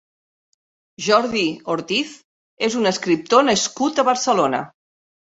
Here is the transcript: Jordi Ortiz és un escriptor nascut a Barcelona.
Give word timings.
Jordi 1.07 1.41
Ortiz 1.73 2.13
és 2.67 2.77
un 2.79 2.91
escriptor 2.91 3.45
nascut 3.51 4.01
a 4.01 4.07
Barcelona. 4.09 4.63